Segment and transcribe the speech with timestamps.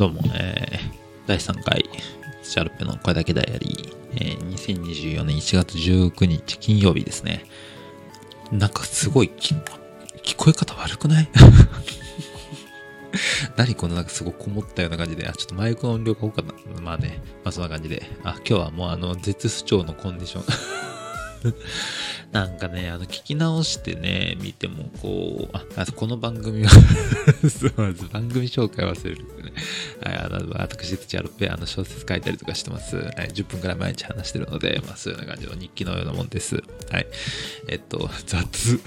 [0.00, 1.84] どうも、えー、第3回、
[2.42, 7.44] シャルペの声だけダイアリー、えー、2024年1月19日金曜日ですね。
[8.50, 9.54] なんかすごい聞
[10.38, 11.28] こえ方悪くない？
[13.58, 16.80] 何このなんかすごいこもったような感じで、あ、ちょっとマイクの音量が多かった。
[16.80, 18.10] まあね、まあそんな感じで。
[18.24, 20.44] あ、今日はもうあの、絶不調のコンディション
[22.32, 26.70] なんかね、あの、聞き直してね、見ても、こう、あ、あこの番組は
[27.48, 29.52] そうまず番組紹介忘れるんでね。
[30.02, 32.96] はい、あの、私、土屋ロペ、あの、小説書いたりとかしてます。
[32.96, 36.62] はい、10分くらい毎日話してるので、まあ、そういうような感じの日記のようなもんです。
[36.90, 37.06] はい。
[37.68, 38.80] えっと、雑。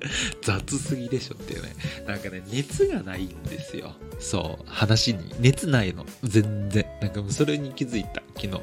[0.42, 1.74] 雑すぎでしょっていうね。
[2.06, 3.94] なんかね、熱がないんですよ。
[4.18, 4.64] そう。
[4.66, 5.34] 話に。
[5.38, 6.06] 熱ないの。
[6.22, 6.86] 全然。
[7.00, 8.22] なんかもうそれに気づいた。
[8.36, 8.60] 昨日。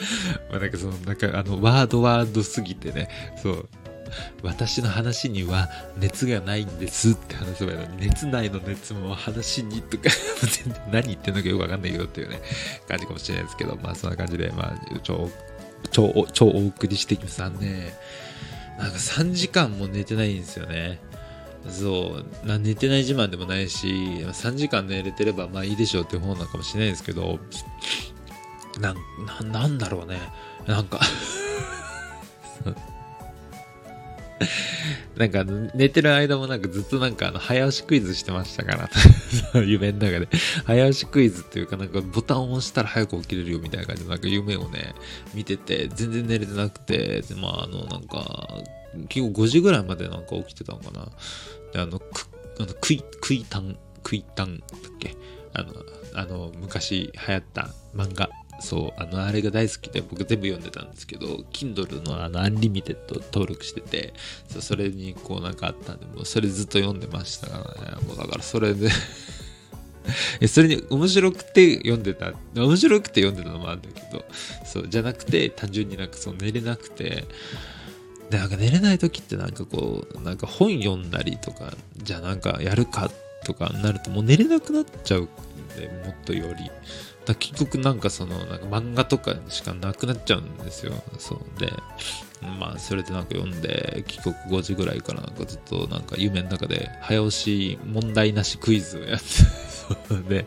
[0.50, 3.08] まあなんかその、なんかあの、ワードワードすぎてね、
[3.42, 3.68] そう。
[4.42, 10.10] 私の話には熱がないんですって話せばいいのに、熱ないの熱も話にとか
[10.64, 12.40] 全然何言ってんのかよくわかんないよっていうね、
[12.88, 15.30] 感じかもしれないですけど、まあそんな感じで、まあ、超、
[15.90, 17.96] 超、超お送りしてきますね。
[18.78, 20.98] なんか3時間も寝てないんですよね。
[21.68, 27.38] そう、な寝てない自慢でもないし、3時間寝れてればまあいいでしょうっていう方なのかもしれないですけど、
[28.82, 28.96] なん、
[29.44, 30.20] ななんだろうね。
[30.66, 31.00] なんか。
[35.16, 35.44] なんか
[35.74, 38.90] 寝てる間もなんかずっとなんかあの早押しクイズしてましたから。
[39.62, 40.28] 夢の中で。
[40.64, 44.94] 早押しクイズっていうかなんかボタンを押したら早く起きれるよみたいな感じのなんか夢をね
[45.32, 48.48] 見てて全然寝れてなくてでまああのなんか
[49.08, 51.06] 結構5時ぐらいまでなんか起きてたのかな。
[51.72, 52.26] であのく
[52.58, 55.14] あのクイクイタンクイタンだっけ？
[55.54, 55.72] あの
[56.14, 58.28] あの昔流行った漫画。
[58.62, 64.14] そう、あの、あれが大好きで僕全部読んでたんですけど、Kindle のあの、アンリミテッド登録してて、
[64.48, 68.06] そそれにこうなんかあったんで、もうそれずっと読んでましたからね。
[68.06, 68.88] もうだからそれで
[70.48, 74.24] それに面白くて読んでた、面白くて読んでたのもあるんだけど、
[74.64, 77.26] そう、じゃなくて、単純になんかそう寝れなくて、
[78.30, 83.10] で、なんか寝れない時ってなんかこう、なんか本読んだりとか、じゃあなんかやるか
[83.44, 85.28] とかになるともう寝れなくなっちゃう
[85.76, 86.70] で、もっとより。
[87.24, 90.92] だ結局なんかそのなんか漫画とかしかなくなっちゃうんですよ。
[91.18, 91.72] そうで、
[92.58, 99.26] まあそれでなんか読んで帰国5時ぐらいからなんかずっとなんか夢の中で早押し問題なしクイズをやって
[100.28, 100.46] で、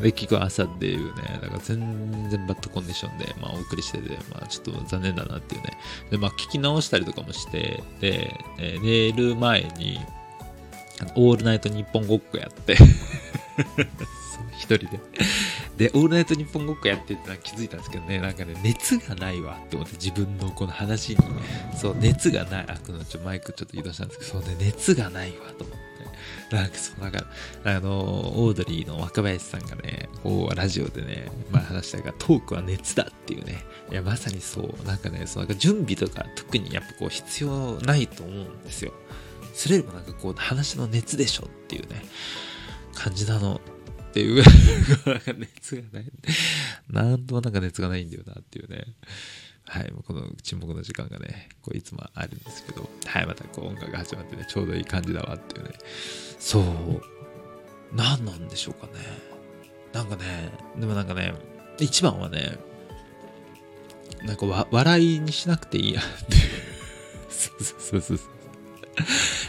[0.00, 5.78] で結局朝っていうね、だから全然バッドコンディションでまあお送りしてて、まあちょっと残念だなっていうね。
[6.10, 10.00] で、まあ聞き直したりとかもして、で、寝る前に
[11.14, 12.76] オールナイトニッポンごっこやって
[14.58, 15.00] 一人で
[15.76, 21.18] で、オールナイトニッポンごっこやってて気づいたんですけどね、なんかね、熱がないわって思って自分のこの話に、
[21.76, 25.86] そう、熱がない、あ、このちょマイクちょっと移動したんですけど、そうね、熱がないわと思って。
[26.50, 27.26] なんかそう、なんか、
[27.64, 33.64] あの、オードリーの若林さんがね、こう、ラジオでね、まあ話したが、トークは熱だっていうね。
[33.90, 34.86] いや、まさにそう。
[34.86, 38.92] なんかね、そう、なんか準備とか特にやっぱこう必要ないと思うんですよ。
[39.54, 42.04] それよりもなんかこう、話の熱でしょっていうね、
[42.96, 43.60] 感じなの。
[44.10, 44.42] っていう
[45.06, 46.10] なんか熱がない。
[46.88, 48.84] なんともなんか熱がないんだよなっていうね。
[49.66, 55.74] はい、この沈黙の時間がね、こういつもあるんですけど、はい、またこう音楽が始まってね、ちょうどいい感じだわっていうね。
[56.38, 56.64] そう。
[57.92, 58.92] 何なんでしょうかね。
[59.92, 61.34] なんかね、でもなんかね、
[61.78, 62.58] 一番はね、
[64.24, 66.40] なんかわ笑いにしなくていいやっていう。
[67.28, 68.24] そうそうそうそ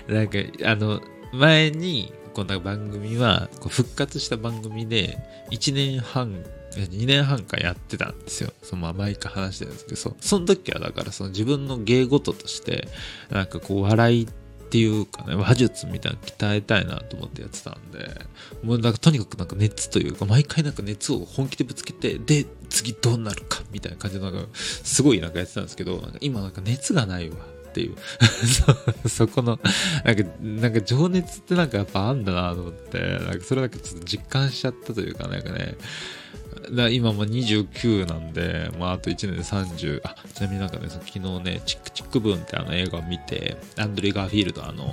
[0.09, 0.13] う。
[0.13, 5.17] なんか、あの、前に、この番組は復活した番組で
[5.49, 6.43] 1年半
[6.75, 8.51] 2年半間やってたんですよ。
[8.61, 12.89] その毎回話してるんですけど、そその時はだからその自分の芸事として、
[13.31, 14.27] なんかこう笑いっ
[14.69, 18.21] ていうかね、話術みたいなの鍛えたいなと思ってやってたんで、
[18.61, 27.37] もうなんかとにかくなんか熱というか、毎回なんか熱を本気でぶつけて、で、次どうなるかみたいな感じのなんか、すごいなんかやってたんですけど、なんか今なんか熱がないわ。
[27.77, 27.95] っていう。
[29.03, 29.09] そ。
[29.27, 29.59] そこの、
[30.03, 35.75] なんか、なんか情熱ってなんかやっぱあんだなと思って、なんかそれだけちょっと実感しちゃったというか、なんかね、
[36.71, 44.91] だ今も29なんで、まあ、あと1年で30、あ、ちなみになんかね、昨日ね、チックチックブーンってあの映画を見て、アンドリュー・ガーフィールド、あの、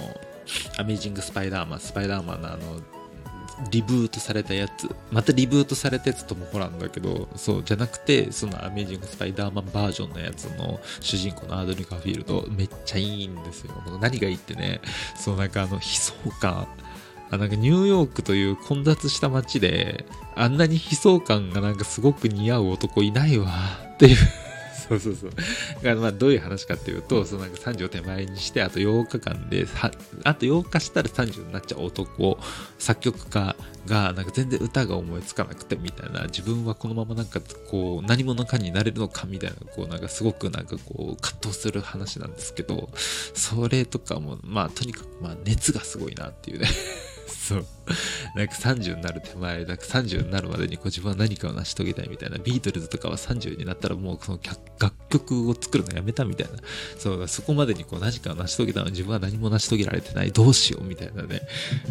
[0.77, 2.81] アメイジング・スパイダーマン、スパイダーマンのあの、
[3.71, 4.89] リブートされたやつ。
[5.11, 13.75] またリブートされたやつともホランだけどそうじゃなくてそのアメージング・スパイダーマンバージョンのやつの主人公のアードリカ・フィールドめっちゃいいんですよ。
[14.01, 14.81] 何がいいってね
[15.17, 16.67] そうなんかあの悲壮感。
[17.31, 20.05] あなんかニューヨークという混雑した街で
[20.37, 23.51] あんなに悲壮感がなんかすごく似合う男いないわ
[23.95, 24.44] っていう。
[24.89, 25.31] そうそうそう。
[25.31, 25.43] だか
[25.83, 29.67] らまあどういう話かっていうと、そのなんか30を手前にして、あと8日間で、
[30.25, 32.39] あと8日したら30になっちゃう男、
[32.79, 37.41] 作曲家がなんか全然歌が思いつかなくてみたいな、自分はこのままなんか
[37.71, 42.91] こう何者かになれるのかみたいな、こうなんかすごくなんかこう葛藤する話なんですけど、
[43.35, 46.69] それとかもまあとにかくまあ熱がすごいなっていうね
[47.27, 47.67] そう。
[48.35, 52.39] なんか30になる手前、なんか30になるまでにこう自分は何かを成し遂げたいみたいな。
[52.39, 54.41] ビートルズとかは30になったらもうその
[54.79, 56.59] 楽曲を作るのやめたみたいな。
[56.99, 60.33] そう、そこまでにこう何かを成し遂げたのに自分は何も成し遂げられてない。
[60.33, 61.43] どうしようみたいなね。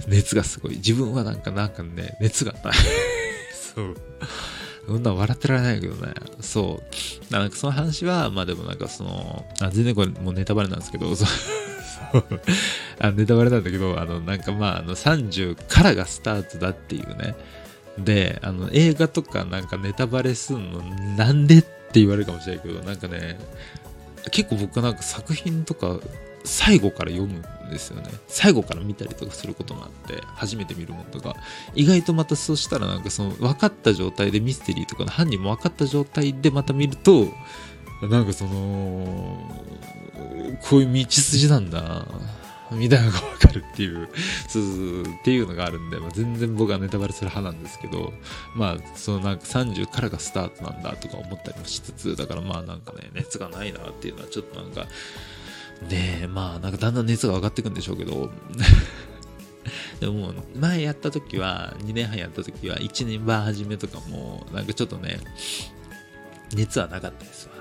[0.07, 0.75] 熱がすごい。
[0.77, 2.73] 自分はなんかなんかね、熱がない。
[3.75, 3.95] そう。
[4.85, 6.13] そんな笑ってられないけどね。
[6.41, 6.83] そ
[7.29, 7.33] う。
[7.33, 11.72] なんかその話は、まあでもなんかその、あ全然これもうネタバレなんですけど、そう。
[12.99, 17.35] あネタバレなんだけど、あの、なんかまあ、あの、30からがスタートだっていうね。
[17.97, 20.81] で、あの、映画とかなんかネタバレすんの
[21.15, 23.37] なんでって言われるかもしれないけど、なんかね、
[24.31, 25.99] 結構僕なんか作品とか
[26.43, 28.09] 最後から読むんですよね。
[28.27, 31.35] 最後から見たりとかすることもあって、初めて見るものとか、
[31.75, 37.27] 意外とまたそうしたらなんかその分かった状態でミステリーとかの犯人も分かった状態でまた見ると、
[38.07, 39.37] なんかその、
[40.61, 42.05] こういう道筋なんだ、
[42.71, 44.09] みたいなのがわかるっていう、
[44.47, 48.13] そうそうっていうのがあるんで、まあ、全然僕はネタバレする派なんですけど、
[48.55, 54.87] まあ、そのなんか30からがスタートなんだとか思ったりもしつつ、だからまあなんかね、熱がないなっていうのはちょっとなんか、
[55.89, 58.29] ねえ、まあなんかだんだん熱が上がっていくんでしょうけど、
[59.99, 65.19] でも前やった時は、2年半やった時は、1年半始めとかも、なんかちょっとね、
[66.53, 67.52] 熱はなかったですわ。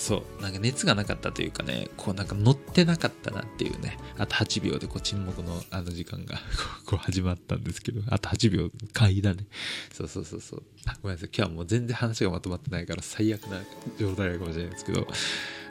[0.00, 6.38] そう、なんか熱がなかったというかね、こうなんか乗ってなかったなっていうね、あと8秒でこう沈黙のあの時間が
[6.86, 9.44] こう始まったんですけど、あと8秒、回だね。
[9.92, 10.62] そうそうそうそう。
[10.86, 11.30] あ、ごめんなさい。
[11.36, 13.60] 今日はもう全然話がまとまってないから最悪な
[13.98, 15.06] 状態かもしれないですけど、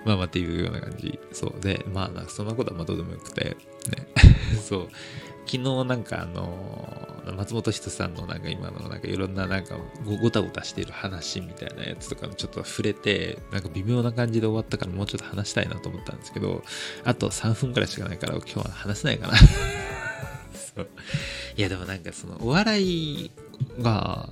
[0.05, 1.17] まあまあっていうような感じ。
[1.33, 1.59] そう。
[1.59, 3.57] で、まあなんかそんなことはまあどうでもよくて、
[3.89, 4.07] ね。
[4.63, 4.89] そう。
[5.47, 9.77] 昨日なんかあの、松本人さんのなんか今のなんかいろんななんか
[10.21, 16.63] ごたごたしている話みたいなやつとかちょっと触れて、なんか微妙な感じで終わったからもうちょっと話したいなと思ったんですけど、
[17.03, 19.33] あと3分くらいしかないから今日は話せないかな。
[21.57, 23.31] いやでもなんかそのお笑い
[23.79, 24.29] が、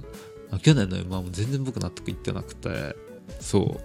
[0.62, 2.96] 去年の M1 も全然僕納得いってなくて、
[3.40, 3.82] そう。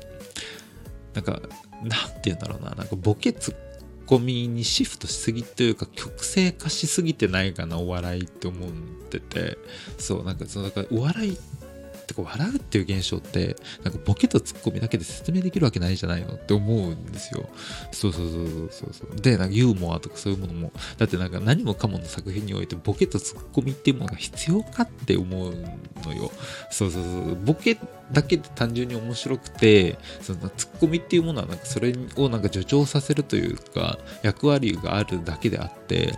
[1.14, 1.42] なんか、
[1.82, 1.90] なん
[2.20, 3.71] て言うんだろうな、なんかボケツッ
[4.12, 8.70] コミにシフトしすぎというか曲性化しすぎてないかなお笑いって思っ
[9.08, 9.56] てて。
[9.96, 11.38] そうなんかそのだからお笑いっ
[12.12, 17.48] てこう笑うっていう現象ってなんかボケとツッコミだけで説明できるわけないじゃないのって思うんですよ。
[17.90, 25.54] そうそうそうそうそうでなんかユーモアとかそういうものもだってなんか何もかもの作品においてボケとツッコミっていうものが必要かって思う
[26.04, 26.30] のよ。
[26.70, 27.36] そうそうそう。
[27.36, 27.78] ボケ
[28.12, 36.14] だけで単純に面白くてそのツッコミっていうものはなんかそれをなんか助長させるというか役割があるだけであって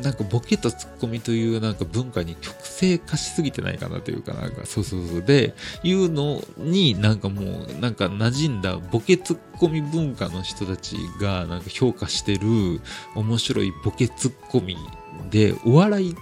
[0.00, 5.22] なんかボケとツッコミというなんか文化に極性化しすぎてないかなというかなんかそうそうそう。
[5.22, 12.80] でいうのになんかもうなんか馴染んだボケツッコミ文化の人たちがなんか評価してる
[13.14, 14.76] 面白いボケツッコミ
[15.30, 16.14] でお笑い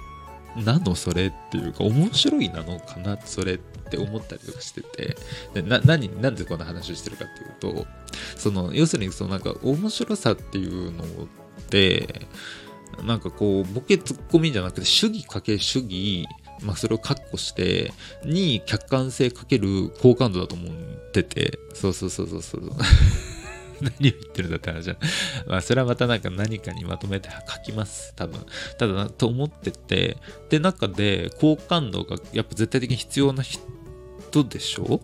[0.65, 5.17] なのそれっていうか面白いなのかなそれって思ったりとかしてて。
[5.55, 7.29] でな何なんでこんな話をしてるかっ
[7.61, 7.87] ていうと
[8.37, 11.07] その要するにそのなんか面白さっていうのっ
[11.69, 12.27] て
[13.03, 16.27] なんかこう、ボケツッコミじゃなくて、主義かけ主義、
[16.63, 17.93] まあそれをカッコして、
[18.25, 20.71] に客観性かける好感度だと思っ
[21.13, 22.63] てて、そうそうそうそうそう。
[23.81, 24.97] 何を言ってるんだって話じゃ
[25.49, 28.15] まあそれはまたなんか何かにまとめて書きます。
[28.15, 28.41] 多分。
[28.79, 30.17] ただ、と思ってて、
[30.49, 35.01] で、中で好感度がやっぱ絶対的に必要な人でしょ？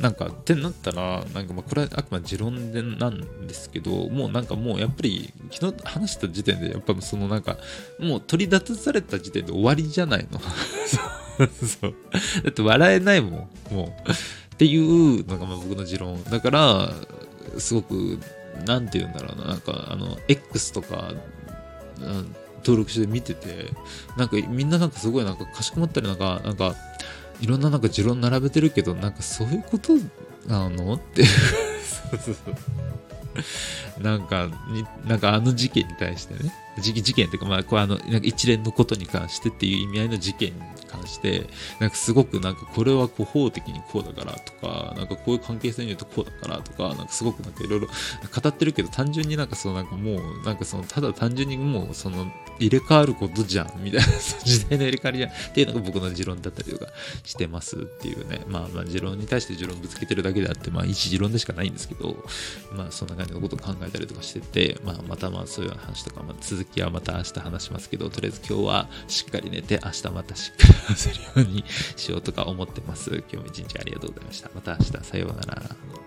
[0.00, 7.56] なんか、ってなったら、なんかまあこれはあくまで持論でなんですけど、もうなんかもうやっぱり昨日話した時点で、やっぱそのなんか、
[7.98, 10.40] もう取り立たされた時点で終わりじゃないの。
[11.48, 11.94] そう。
[12.44, 14.10] だって笑えないもん、もう。
[14.10, 16.22] っていうのがまあ僕の持論。
[16.24, 16.92] だから、
[17.58, 18.18] すごく、
[18.66, 21.12] なんて言うんだろうな、なんかあの、X とか、
[22.58, 23.70] 登録して見てて、
[24.16, 26.74] なんかみんななんかすごいなんかかしこまったりなんか、なんか、
[27.40, 29.94] いろんななんか持論並べてるけど、なんかそういうこと
[30.46, 30.94] なの？
[30.94, 31.24] って
[32.10, 32.50] そうそうそ
[34.00, 34.02] う。
[34.02, 34.48] なんか、
[35.06, 41.46] なんかあの事件に対してね、事件っていうか、まあ、こうあの、一連のことに関してっていう意味合いの事件に関して、
[41.78, 54.06] なんかすごくなんかこれはこう法的にこうだからとか、なんかこういう関係性によってこうだからとか、なんかすごくなんかいろいろ語ってるけど、単純になんかそのなんかもう、なんかその、ただ単純にもうその入れ替わることじゃん、みたいな、
[54.44, 56.92] 時代の入れ替わりじゃんっていうのが僕の持論だったりとか
[57.24, 62.24] してますっていうね、まあまあ持論に対して持論ぶつけてるだけであって、まあ一持論でしかないんですけど、
[62.72, 71.64] まあそんな感じのことを考えたりとかしてて、まあまたまあそういう話とか、まあ続きはまた明日話しますけど、とりあえず今日はしっかり寝て、明日またしっかり話せるように
[71.96, 73.10] しようとか思ってます。
[73.10, 74.50] 今日も一日ありがとうございました。
[74.54, 75.97] また明日、さようなら。